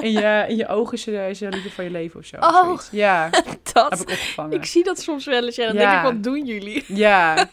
[0.00, 2.36] In je, in je ogen is, er- is er een van je leven of zo.
[2.40, 2.78] Oh.
[2.90, 3.92] Ja, heb Dat.
[3.92, 4.52] ik opgevangen.
[4.56, 5.56] Ik zie dat soms wel eens.
[5.56, 6.84] Ja, dan denk ik, wat doen jullie?
[6.88, 7.48] Ja,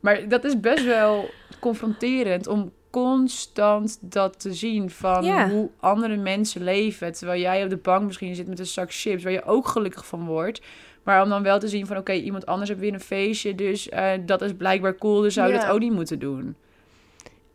[0.00, 1.30] maar dat is best wel
[1.60, 5.48] confronterend om constant dat te zien van Ja.
[5.50, 7.12] hoe andere mensen leven.
[7.12, 10.06] Terwijl jij op de bank misschien zit met een zak chips waar je ook gelukkig
[10.06, 10.60] van wordt.
[11.02, 13.54] Maar om dan wel te zien van oké, iemand anders heeft weer een feestje.
[13.54, 15.60] Dus eh, dat is blijkbaar cool, dus zou je Ja.
[15.60, 16.56] dat ook niet moeten doen.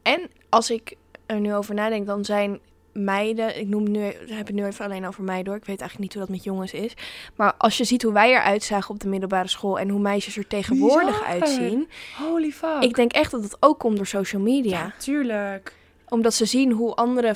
[0.02, 2.60] En als ik er nu over nadenk, dan zijn
[2.94, 6.00] meiden, ik noem nu, heb het nu even alleen over meiden hoor, ik weet eigenlijk
[6.00, 6.94] niet hoe dat met jongens is.
[7.36, 10.38] Maar als je ziet hoe wij eruit zagen op de middelbare school en hoe meisjes
[10.38, 11.26] er tegenwoordig Bizar.
[11.26, 12.82] uitzien, Holy fuck.
[12.84, 14.78] ik denk echt dat het ook komt door social media.
[14.80, 15.74] ja, tuurlijk.
[16.10, 17.34] Omdat ze zien hoe andere,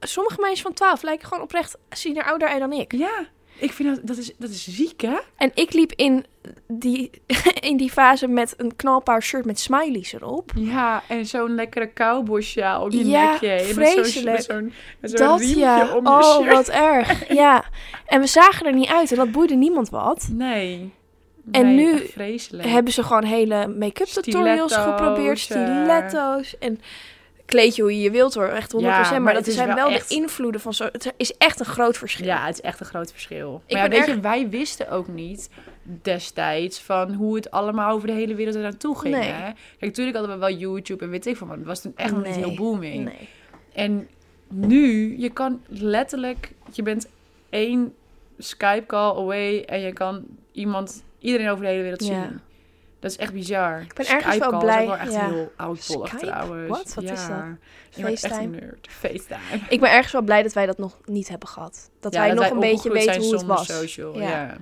[0.00, 2.92] sommige meisjes van 12 lijken gewoon oprecht, zien er ouder uit dan ik.
[2.92, 3.26] Ja,
[3.62, 5.18] ik vind dat, dat, is, dat is ziek hè?
[5.36, 6.24] En ik liep in
[6.68, 7.10] die,
[7.70, 10.52] in die fase met een knalpaar shirt met smileys erop.
[10.54, 13.48] Ja, en zo'n lekkere cowboysjaal op je Ja, nekje.
[13.50, 14.36] En vreselijk.
[14.36, 16.52] Met zo'n, met zo'n Dat riempje ja, om je oh shirt.
[16.52, 17.10] wat erg.
[17.42, 17.64] Ja,
[18.06, 20.28] en we zagen er niet uit en dat boeide niemand wat.
[20.32, 20.92] Nee.
[21.50, 22.10] En nu.
[22.56, 26.80] Hebben ze gewoon hele make-up tutorials Stiletto's, geprobeerd, stiletto's en
[27.52, 28.76] kleed je hoe je je wilt hoor, echt 100%.
[28.80, 30.84] Ja, maar, maar dat zijn wel wel, echt- de invloeden van zo.
[30.92, 32.26] Het is echt een groot verschil.
[32.26, 33.62] Ja, het is echt een groot verschil.
[33.66, 35.48] Ik maar ja, weet erg- je, wij wisten ook niet
[36.02, 39.14] destijds van hoe het allemaal over de hele wereld er naartoe ging.
[39.14, 39.28] Nee.
[39.30, 39.42] Hè?
[39.52, 42.12] Kijk, natuurlijk hadden we wel YouTube en weet ik van, maar het was toen echt
[42.12, 43.04] nog niet heel booming.
[43.04, 43.28] Nee.
[43.72, 44.08] En
[44.48, 47.08] nu, je kan letterlijk, je bent
[47.50, 47.94] één
[48.38, 52.30] Skype call away en je kan iemand, iedereen over de hele wereld Ja.
[53.02, 53.80] Dat is echt bizar.
[53.80, 55.28] Ik ben ergens wel blij- echt ja.
[55.28, 56.16] heel Skype?
[56.16, 56.68] trouwens.
[56.68, 56.94] Wat?
[56.94, 57.12] Wat ja.
[57.12, 58.06] is dat?
[58.06, 58.42] Echt FaceTime?
[58.42, 58.88] een nerd.
[58.90, 59.60] FaceTime.
[59.68, 61.90] Ik ben ergens wel blij dat wij dat nog niet hebben gehad.
[62.00, 63.66] Dat Ja, wij nog een beetje weten zijn hoe het was.
[63.66, 64.56] social, Ja.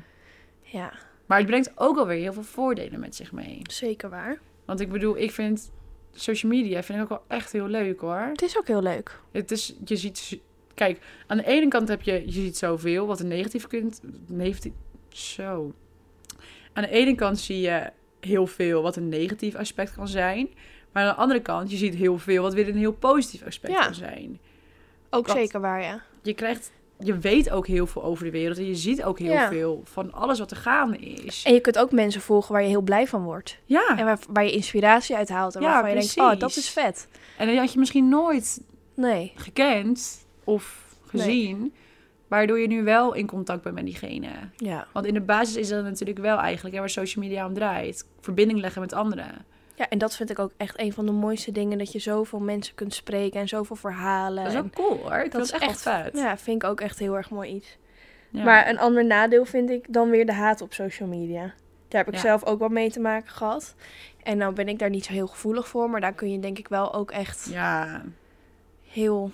[0.63, 0.93] ja.
[1.27, 3.61] Maar het brengt ook alweer heel veel voordelen met zich mee.
[3.63, 4.39] zeker waar.
[4.65, 5.71] Want ik bedoel, ik vind
[6.13, 8.27] social media vind ik ook wel echt heel leuk hoor.
[8.31, 9.21] Het is ook heel leuk.
[9.33, 10.39] Het is, je ziet,
[10.75, 14.73] kijk, aan de ene kant heb je, je ziet zoveel wat een negatief kunt, negatief,
[15.09, 15.73] zo.
[16.73, 20.49] Aan de ene kant zie je heel veel wat een negatief aspect kan zijn.
[20.93, 23.73] Maar aan de andere kant, je ziet heel veel wat weer een heel positief aspect
[23.73, 23.85] Ja.
[23.85, 24.39] kan zijn.
[25.11, 26.03] Ook zeker waar, ja.
[26.23, 29.33] Je krijgt, je weet ook heel veel over de wereld en je ziet ook heel
[29.33, 29.49] Ja.
[29.49, 31.43] veel van alles wat er gaande is.
[31.47, 33.59] En je kunt ook mensen volgen waar je heel blij van wordt.
[33.65, 35.55] Ja, En waar, waar je inspiratie uit haalt.
[35.55, 37.09] En Ja, waarvan je denkt, oh, dat is vet.
[37.39, 38.61] en die had je misschien nooit
[38.95, 39.33] Nee.
[39.35, 41.75] gekend of gezien.
[42.31, 44.29] Waardoor je nu wel in contact bent met diegene.
[44.57, 44.87] Ja.
[44.93, 48.07] Want in de basis is dat natuurlijk wel eigenlijk hè, waar social media om draait.
[48.21, 49.45] Verbinding leggen met anderen.
[49.75, 51.79] ja, en dat vind ik ook echt een van de mooiste dingen.
[51.79, 54.45] Dat je zoveel mensen kunt spreken en zoveel verhalen.
[54.45, 55.19] Dat is ook cool hoor.
[55.25, 56.11] Ik dat is echt, vet.
[56.13, 57.77] Ja, vind ik ook echt heel erg mooi iets.
[58.31, 58.45] Ja.
[58.45, 61.55] Maar een ander nadeel vind ik dan weer de haat op social media.
[61.89, 62.21] Daar heb ik Ja.
[62.21, 63.75] zelf ook wel mee te maken gehad.
[64.23, 65.91] En nou ben ik daar niet zo heel gevoelig voor.
[65.91, 68.03] Maar daar kun je denk ik wel ook echt ja.
[68.91, 69.31] heel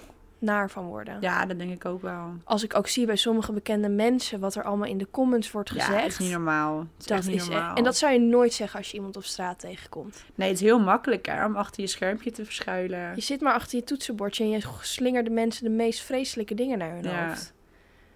[0.47, 1.17] naar van worden.
[1.21, 2.35] ja, dat denk ik ook wel.
[2.45, 5.71] Als ik ook zie bij sommige bekende mensen wat er allemaal in de comments wordt
[5.75, 6.03] Ja, gezegd.
[6.03, 6.79] dat is niet normaal.
[6.79, 7.69] Het is dat niet is normaal.
[7.69, 10.25] echt- en dat zou je nooit zeggen als je iemand op straat tegenkomt.
[10.35, 13.13] Nee, het is heel makkelijk hè, om achter je schermpje te verschuilen.
[13.15, 16.79] Je zit maar achter je toetsenbordje en je slingert de mensen de meest vreselijke dingen
[16.79, 17.27] naar hun Ja.
[17.29, 17.55] hoofd.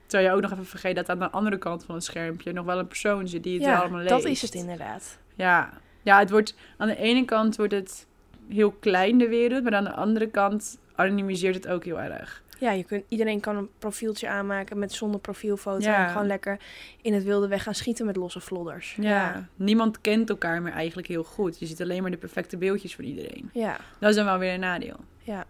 [0.07, 2.65] Terwijl je ook nog even vergeet dat aan de andere kant van het schermpje nog
[2.65, 4.11] wel een persoon zit die het Ja, allemaal leest.
[4.11, 5.19] dat is het inderdaad.
[5.35, 5.71] Ja.
[6.03, 8.07] ja, het wordt aan de ene kant wordt het
[8.49, 12.43] heel klein de wereld, maar aan de andere kant anonimiseert het ook heel erg.
[12.59, 15.85] Ja, je kunt, iedereen kan een profieltje aanmaken met zonder profielfoto.
[15.87, 16.05] Ja.
[16.07, 16.59] En gewoon lekker
[17.03, 18.97] in het wilde weg gaan schieten met losse vlodders.
[19.01, 19.49] Ja.
[19.57, 21.59] Niemand kent elkaar meer eigenlijk heel goed.
[21.59, 23.51] Je ziet alleen maar de perfecte beeldjes van iedereen.
[23.53, 24.97] Ja, Dat is dan wel weer een nadeel.
[25.23, 25.45] ja.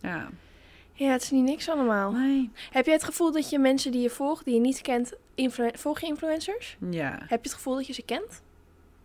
[0.00, 0.28] Ja.
[0.92, 2.12] Ja, het is niet niks allemaal.
[2.12, 2.50] Nee.
[2.70, 5.12] Heb jij het gevoel dat je mensen die je volgt, die je niet kent,
[5.72, 6.76] volg je influencers?
[6.90, 7.10] Ja.
[7.18, 8.42] Heb je het gevoel dat je ze kent?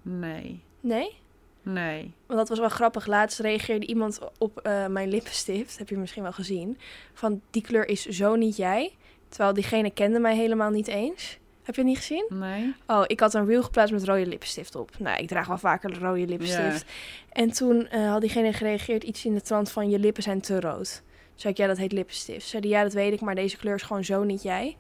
[0.02, 0.64] Nee.
[0.80, 1.18] Nee?
[1.62, 2.14] Nee.
[2.26, 3.06] Want dat was wel grappig.
[3.08, 5.78] Laatst reageerde iemand op eh, mijn lippenstift.
[5.78, 6.78] Heb je misschien wel gezien.
[7.14, 8.96] Van die kleur is zo niet jij.
[9.30, 11.40] Terwijl diegene kende mij helemaal niet eens.
[11.64, 12.26] Heb je het niet gezien?
[12.30, 12.74] Nee.
[12.88, 14.92] Oh, ik had een reel geplaatst met rode lippenstift op.
[15.00, 16.86] Nou, ik draag wel vaker rode lippenstift.
[17.30, 20.60] En toen eh, had diegene gereageerd iets in de trant van je lippen zijn te
[20.60, 21.02] rood.
[21.04, 22.48] Toen zei ik, ja, dat heet lippenstift.
[22.48, 24.78] Zei die, ja, dat weet ik, maar deze kleur is gewoon zo niet jij.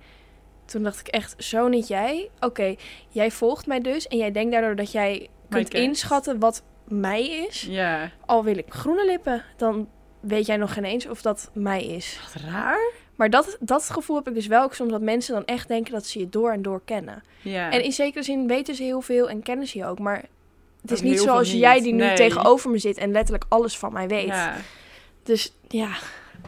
[0.65, 2.29] Toen dacht ik echt, zo niet jij?
[2.39, 2.75] Oké,
[3.09, 7.61] jij volgt mij dus en jij denkt daardoor dat jij kunt inschatten wat mij is.
[7.61, 8.11] Ja.
[8.25, 12.19] Al wil ik groene lippen, dan weet jij nog geen eens of dat mij is.
[12.33, 12.91] Wat raar.
[13.15, 15.93] Maar dat, dat gevoel heb ik dus wel ook soms dat mensen dan echt denken
[15.93, 17.23] dat ze je door en door kennen.
[17.41, 17.71] Ja.
[17.71, 20.23] En in zekere zin weten ze heel veel en kennen ze je ook, maar
[20.81, 21.61] het is Ook niet zoals niet.
[21.61, 22.15] jij die nu Nee.
[22.15, 24.25] tegenover me zit en letterlijk alles van mij weet.
[24.27, 24.55] ja.
[25.23, 25.89] Dus ja,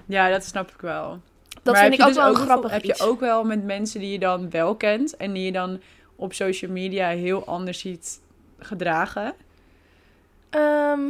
[0.06, 1.19] ja, dat snap ik wel.
[1.63, 2.99] dat Maar vind ik ook dus wel grappig Heb iets.
[2.99, 5.82] je ook wel met mensen die je dan wel kent en die je dan
[6.15, 8.19] op social media heel anders ziet
[8.60, 9.34] gedragen?
[10.53, 11.01] Ehm,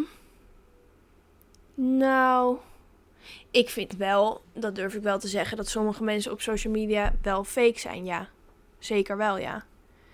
[1.76, 2.58] nou,
[3.52, 7.14] ik vind wel, dat durf ik wel te zeggen, dat sommige mensen op social media
[7.22, 8.28] wel fake zijn, ja.
[8.80, 9.64] Zeker wel, ja.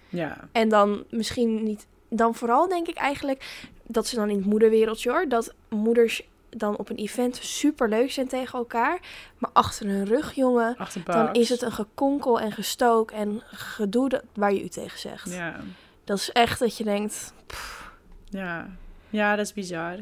[0.10, 0.38] Ja.
[0.52, 5.10] En dan misschien niet, dan vooral denk ik eigenlijk dat ze dan in het moederwereldje
[5.10, 9.00] hoor, dat moeders dan op een event super leuk zijn tegen elkaar,
[9.38, 14.24] maar achter hun rug, jongen, dan is het een gekonkel en gestook en gedoe dat,
[14.34, 15.32] waar je u tegen zegt.
[15.32, 15.60] Ja.
[16.04, 17.34] Dat is echt dat je denkt,
[18.30, 18.70] Ja.
[19.10, 19.98] Ja, dat is bizar.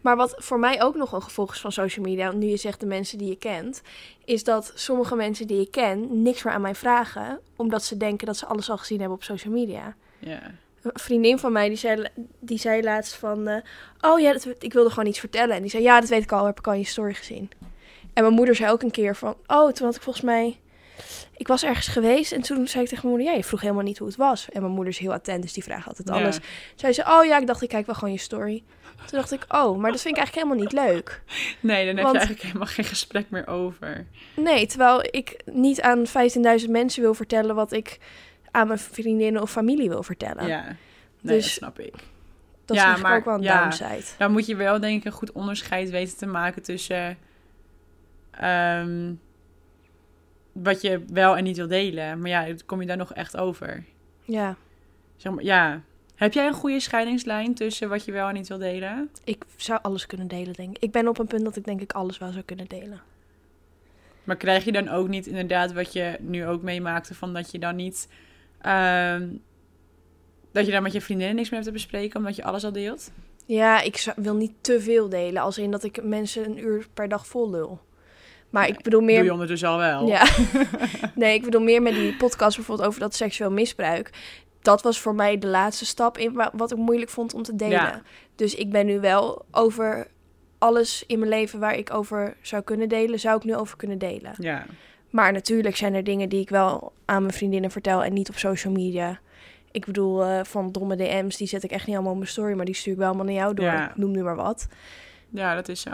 [0.00, 2.80] Maar wat voor mij ook nog een gevolg is van social media, nu je zegt
[2.80, 3.82] de mensen die je kent,
[4.24, 8.26] is dat sommige mensen die je ken niks meer aan mij vragen, omdat ze denken
[8.26, 9.96] dat ze alles al gezien hebben op social media.
[10.18, 10.40] Ja.
[10.82, 12.06] Een vriendin van mij die zei,
[12.38, 13.62] die zei laatst van, eh,
[14.00, 15.56] oh ja, dat, ik wilde gewoon iets vertellen.
[15.56, 17.50] En die zei, ja, dat weet ik al, heb ik al in je story gezien.
[18.12, 20.58] En mijn moeder zei ook een keer van, oh, toen had ik volgens mij,
[21.36, 23.82] ik was ergens geweest en toen zei ik tegen mijn moeder, ja, je vroeg helemaal
[23.82, 24.48] niet hoe het was.
[24.52, 26.36] En mijn moeder is heel attent, dus die vraagt altijd alles.
[26.36, 26.42] Ja.
[26.74, 28.62] Zei ze, oh ja, ik dacht, ik kijk wel gewoon je story.
[28.96, 31.22] Toen dacht ik, oh, maar dat vind ik eigenlijk helemaal niet leuk.
[31.60, 34.06] Nee, dan heb Want- je eigenlijk helemaal geen gesprek meer over.
[34.36, 37.98] Nee, terwijl ik niet aan 15.000 mensen wil vertellen wat ik
[38.50, 40.46] aan mijn vriendinnen of familie wil vertellen.
[40.46, 40.64] Ja.
[41.20, 41.94] Nee, Dus- dat snap ik.
[42.64, 43.60] Dat Ja, is maar- ook wel een ja.
[43.62, 44.02] downside.
[44.18, 47.18] Dan moet je wel denk ik een goed onderscheid weten te maken tussen
[48.30, 49.12] ehm,
[50.62, 52.20] wat je wel en niet wil delen.
[52.20, 53.84] Maar ja, kom je daar nog echt over?
[54.24, 54.56] Ja,
[55.16, 55.82] Zeg maar, ja.
[56.14, 59.10] Heb jij een goede scheidingslijn tussen wat je wel en niet wil delen?
[59.24, 60.82] ik zou alles kunnen delen, denk ik.
[60.82, 63.00] Ik ben op een punt dat ik denk ik alles wel zou kunnen delen.
[64.24, 67.58] Maar krijg je dan ook niet inderdaad wat je nu ook meemaakte, van dat je
[67.58, 68.08] dan niet.
[68.60, 69.28] ehm,
[70.52, 72.72] dat je dan met je vriendinnen niks meer hebt te bespreken, omdat je alles al
[72.72, 73.10] deelt?
[73.46, 75.42] Ja, ik zou- wil niet te veel delen.
[75.42, 77.80] Als in dat ik mensen een uur per dag vol lul.
[78.50, 79.16] Maar ik bedoel meer...
[79.16, 80.06] Doe je ondertussen al wel.
[80.06, 80.24] Ja.
[81.14, 84.10] nee, ik bedoel meer met die podcast bijvoorbeeld over dat seksueel misbruik.
[84.60, 87.56] Dat was voor mij de laatste stap in wa- wat ik moeilijk vond om te
[87.56, 87.70] delen.
[87.72, 88.02] Ja.
[88.34, 90.06] Dus ik ben nu wel over
[90.58, 93.98] alles in mijn leven waar ik over zou kunnen delen, zou ik nu over kunnen
[93.98, 94.32] delen.
[94.38, 94.64] Ja.
[95.10, 98.36] Maar natuurlijk zijn er dingen die ik wel aan mijn vriendinnen vertel en niet op
[98.38, 99.18] social media.
[99.70, 102.52] Ik bedoel, eh, van domme DM's, die zet ik echt niet allemaal op mijn story,
[102.54, 103.64] maar die stuur ik wel allemaal naar jou door.
[103.66, 103.92] Ja.
[103.94, 104.68] Noem nu maar wat.
[105.28, 105.90] ja, dat is zo.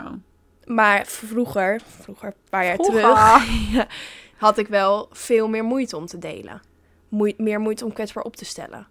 [0.65, 3.01] Maar vroeger, vroeger, een paar jaar Vroeger.
[3.01, 3.87] terug, ja,
[4.47, 6.61] had ik wel veel meer moeite om te delen.
[7.09, 8.87] Moe- meer moeite om kwetsbaar op te stellen.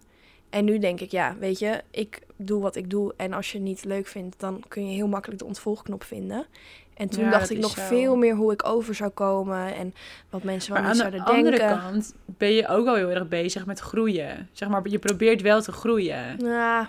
[0.49, 3.13] En nu denk ik, ja, weet je, ik doe wat ik doe.
[3.17, 6.45] En als je het niet leuk vindt, dan kun je heel makkelijk de ontvolgknop vinden.
[6.93, 7.81] En toen Ja, dacht ik nog zo.
[7.81, 9.75] veel meer hoe ik over zou komen.
[9.75, 9.93] En
[10.29, 11.79] wat mensen wel Maar niet aan de zouden andere denken.
[11.79, 14.49] kant ben je ook wel heel erg bezig met groeien.
[14.51, 16.37] Zeg maar, je probeert wel te groeien.
[16.37, 16.85] Nou,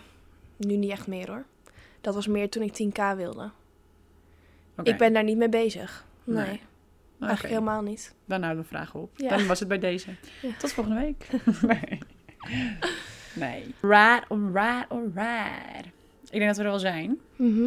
[0.57, 1.44] nu niet echt meer hoor.
[2.01, 3.51] Dat was meer toen ik 10k wilde.
[4.82, 6.04] Ik ben daar niet mee bezig.
[6.24, 6.60] Nee, Nee.
[7.20, 8.14] Eigenlijk helemaal niet.
[8.24, 9.10] Dan houden we vragen op.
[9.16, 9.28] Ja.
[9.28, 10.10] Dan was het bij deze.
[10.42, 10.48] Ja.
[10.58, 11.26] Tot volgende week.
[11.62, 11.98] nee.
[13.44, 13.74] nee.
[13.80, 15.87] Right, alright, alright.
[16.30, 17.18] Ik denk dat we er wel zijn.
[17.37, 17.60] Mhm.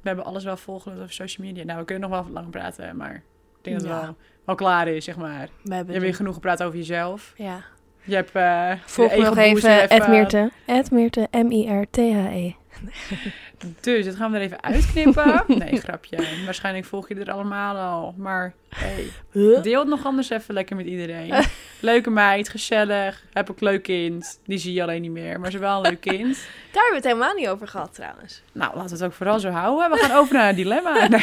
[0.00, 1.64] We hebben alles wel volgend over social media.
[1.64, 3.22] Nou, we kunnen nog wel lang praten, maar ik
[3.64, 4.04] denk dat het Ja.
[4.04, 5.48] wel, wel klaar is, zeg maar.
[5.62, 7.32] We Je hebben hebt weer genoeg gepraat over jezelf.
[7.36, 7.64] Ja.
[8.04, 10.50] Je hebt eh Volg nog even, Ed Meerte.
[10.66, 12.52] Ed Meerte, M-I-R-T-H-E.
[13.80, 15.44] Dus, dat gaan we er even uitknippen.
[15.58, 16.18] nee, grapje.
[16.44, 18.14] Waarschijnlijk volg je er allemaal al.
[18.16, 19.06] Maar hey,
[19.62, 21.34] deel het nog anders even lekker met iedereen.
[21.80, 23.24] Leuke meid, gezellig.
[23.32, 24.40] Heb ook leuk kind.
[24.46, 26.36] Die zie je alleen niet meer, maar ze wel een leuk kind.
[26.72, 28.42] Daar hebben we het helemaal niet over gehad trouwens.
[28.52, 29.90] Nou, laten we het ook vooral zo houden.
[29.90, 31.08] We gaan over naar een dilemma.
[31.08, 31.20] Nee,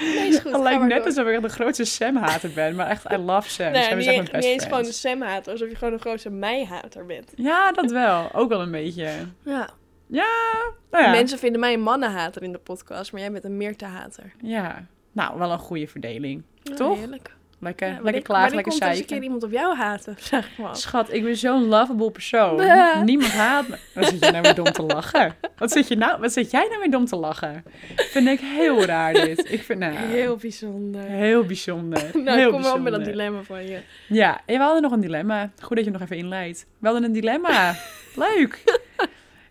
[0.00, 0.52] Nee, is goed.
[0.52, 2.74] het lijkt net alsof ik de grootste Sam-hater ben.
[2.74, 3.72] Maar echt, I love Sam.
[3.72, 5.92] Nee, Sam niet, is echt mijn best niet eens gewoon de Sam-hater, alsof je gewoon
[5.92, 7.32] een grootste mij-hater bent.
[7.36, 8.28] Ja, dat wel.
[8.34, 9.10] Ook wel een beetje.
[9.44, 9.70] Ja.
[10.06, 11.10] Nou ja.
[11.10, 14.32] Mensen vinden mij een mannenhater in de podcast, maar jij bent een Meerte-hater.
[14.42, 14.86] ja.
[15.12, 16.42] Nou, wel een goede verdeling.
[16.62, 16.98] Ja, Toch?
[16.98, 17.36] Heerlijk.
[17.60, 20.58] Lekker, Ja, lekker wanneer lekker komt eens een keer iemand op jou haten, zeg ik
[20.58, 20.76] maar.
[20.76, 22.60] Schat, ik ben zo'n lovable persoon.
[23.04, 23.78] Niemand haat me.
[23.94, 25.34] Wat zit je nou weer dom te lachen?
[25.56, 27.64] Wat zit, je nou, wat zit jij nou weer dom te lachen?
[27.96, 29.52] Vind ik heel raar dit.
[29.52, 31.02] Ik vind nou, Heel bijzonder.
[31.02, 32.10] heel bijzonder.
[32.24, 33.80] Nou, heel kom wel met dat dilemma van je.
[34.08, 35.50] Ja, en we hadden nog een dilemma.
[35.60, 36.66] Goed dat je hem nog even inleidt.
[36.78, 37.74] We hadden een dilemma.
[38.14, 38.62] Leuk.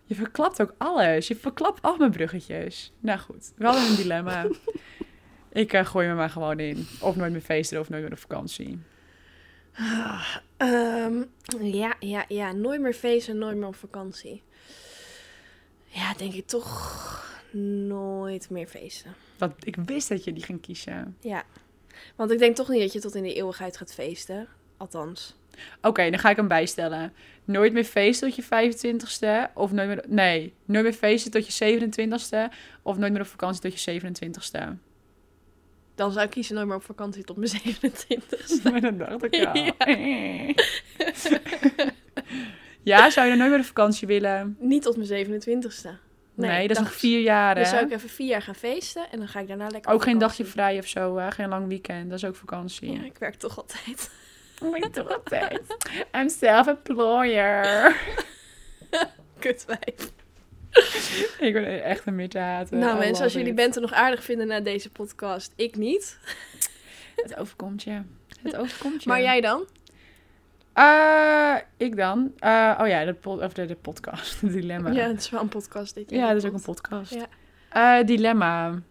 [0.04, 1.28] Je verklapt ook alles.
[1.28, 2.92] Je verklapt al mijn bruggetjes.
[3.00, 4.46] Nou goed, we hadden een dilemma.
[5.52, 6.86] Ik eh, gooi me maar gewoon in.
[7.00, 8.78] Of nooit meer feesten of nooit meer op vakantie.
[10.56, 11.22] Ehm,
[11.60, 12.52] ja, ja, ja.
[12.52, 14.42] Nooit meer feesten, nooit meer op vakantie.
[15.84, 17.26] Ja, denk ik toch
[17.86, 19.14] nooit meer feesten.
[19.36, 21.16] Dat, ik wist dat je die ging kiezen.
[21.20, 21.44] Ja.
[22.16, 24.48] Want ik denk toch niet dat je tot in de eeuwigheid gaat feesten.
[24.76, 25.36] Althans.
[25.82, 27.12] Oké, dan ga ik hem bijstellen.
[27.44, 29.52] Nooit meer feesten tot je 25ste.
[29.54, 30.04] Of nooit meer...
[30.08, 32.54] Nee, nooit meer feesten tot je 27ste.
[32.82, 34.87] Of nooit meer op vakantie tot je 27ste.
[35.98, 39.46] Dan zou ik kiezen nooit meer op vakantie tot mijn 27 Maar dat dacht ik
[39.46, 39.54] al.
[39.54, 39.74] Ja.
[42.92, 44.56] ja, zou je dan nooit meer op vakantie willen?
[44.60, 45.88] Niet tot mijn 27ste.
[46.34, 47.70] Nee, dat is nog vier jaar, Dan hè?
[47.70, 50.18] zou ik even vier jaar gaan feesten en dan ga ik daarna lekker Ook geen
[50.18, 51.30] dagje vrij of zo, hè?
[51.30, 52.10] Geen lang weekend.
[52.10, 52.92] Dat is ook vakantie.
[52.92, 54.10] Ja, ik werk toch altijd.
[54.74, 55.60] Ik doe altijd.
[56.16, 57.96] I'm self-employer.
[59.38, 60.12] Kutwijf.
[61.46, 62.76] ik ben echt een middenhater.
[62.76, 63.54] Nou I mensen, als jullie.
[63.54, 66.18] Bente nog aardig vinden na deze podcast, ik niet.
[67.16, 68.02] Het overkomt je.
[68.42, 69.08] Het overkomt je.
[69.08, 69.66] Maar jij dan?
[70.72, 72.32] Eh, ik dan.
[72.38, 74.40] Eh, oh ja, de, of de, de podcast.
[74.52, 74.90] Dilemma.
[74.90, 76.10] Ja, het is wel een podcast dit.
[76.10, 77.14] Ja, dat is ook een podcast.
[77.14, 77.26] Ja.
[77.68, 78.82] Eh, dilemma.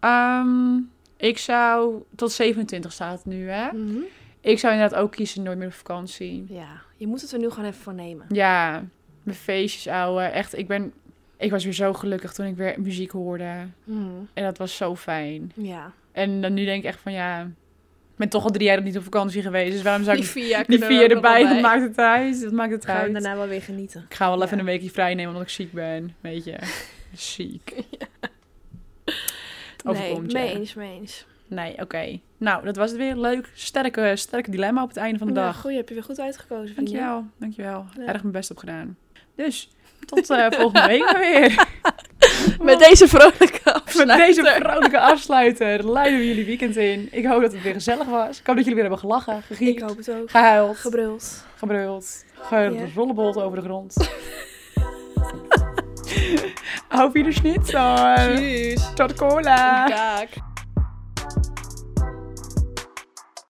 [0.00, 0.76] Ehm,
[1.16, 2.02] ik zou...
[2.16, 3.72] Tot 27 staat het nu, hè?
[3.72, 3.98] Mhm.
[4.40, 6.44] Ik zou inderdaad ook kiezen nooit meer op vakantie.
[6.48, 8.26] Ja, je moet het er nu gewoon even voor nemen.
[8.28, 8.84] Ja,
[9.22, 10.22] mijn feestjes, ouwe.
[10.22, 10.92] Echt, ik ben...
[11.38, 13.52] Ik was weer zo gelukkig toen ik weer muziek hoorde.
[13.84, 14.06] Mhm.
[14.34, 15.52] En dat was zo fijn.
[15.54, 15.92] Ja.
[16.12, 17.40] En dan nu denk ik echt van, ja...
[18.12, 19.72] Ik ben toch al drie jaar niet op vakantie geweest.
[19.72, 21.42] Dus waarom zou Die ik vier die vier we erbij...
[21.42, 21.60] wel bij.
[21.60, 22.40] maakt het uit?
[22.42, 23.12] Dat maakt het Gaan we uit.
[23.12, 24.04] daarna wel weer genieten.
[24.08, 24.62] Ik ga wel even Ja.
[24.62, 26.14] een weekje vrij nemen omdat ik ziek ben.
[26.20, 26.56] Weet je.
[27.12, 27.74] Ziek.
[29.84, 30.38] Nee, overkomt je.
[30.38, 31.26] mee eens, mee eens.
[31.46, 32.18] Nee, oké.
[32.36, 33.16] Nou, dat was het weer.
[33.16, 33.50] Leuk.
[33.54, 35.60] Sterke, sterke dilemma op het einde van de Ja, dag.
[35.60, 36.76] goeie, heb je weer goed uitgekozen.
[36.76, 37.24] Dankjewel.
[37.38, 37.84] Dankjewel.
[37.96, 38.06] Ja.
[38.06, 38.96] Erg mijn best op gedaan.
[39.34, 39.68] Dus,
[40.08, 41.66] tot eh, volgende week weer.
[42.62, 44.16] Met deze vrolijke Met afsluiter.
[44.26, 47.08] deze vrolijke afsluiter leiden we jullie weekend in.
[47.10, 48.38] Ik hoop dat het weer gezellig was.
[48.38, 50.30] Ik hoop dat jullie weer hebben gelachen, Ik gegiet, hoop het ook.
[50.30, 51.44] gehuild, Gebruld.
[51.56, 53.94] gebruld, gerollebold over de grond.
[56.88, 57.96] Auf Wiederschnitzel.
[58.16, 58.94] Tschüss.
[58.94, 59.86] Tot cola.
[59.86, 60.47] Dag.